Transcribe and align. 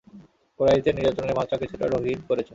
কুরাইশদের 0.59 0.95
নির্যাতনের 0.97 1.37
মাত্রা 1.39 1.61
কিছুটা 1.61 1.85
রহিত 1.87 2.19
করেছে। 2.29 2.49